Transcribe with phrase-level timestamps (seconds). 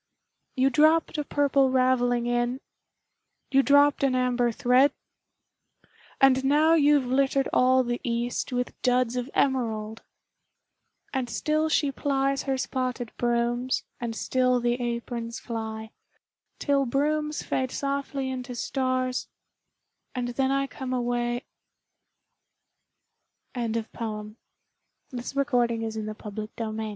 [0.55, 2.59] You dropped a Purple Ravelling in
[3.51, 4.91] You dropped an Amber thread
[6.19, 10.01] And now you've littered all the east With Duds of Emerald!
[11.13, 15.91] And still she plies her spotted Brooms, And still the Aprons fly,
[16.57, 19.27] Till Brooms fade softly into stars
[20.15, 21.43] And then I come away
[23.53, 24.35] Emily Dickinson
[25.11, 26.37] (1861) There's a certain Slant of
[26.79, 26.89] light